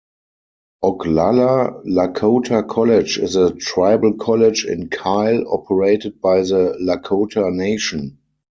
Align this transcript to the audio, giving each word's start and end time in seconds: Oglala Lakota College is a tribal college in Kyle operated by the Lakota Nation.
Oglala 0.83 1.79
Lakota 1.85 2.67
College 2.67 3.19
is 3.19 3.35
a 3.35 3.53
tribal 3.53 4.15
college 4.15 4.65
in 4.65 4.89
Kyle 4.89 5.43
operated 5.47 6.19
by 6.19 6.39
the 6.39 6.75
Lakota 6.81 7.53
Nation. 7.53 8.17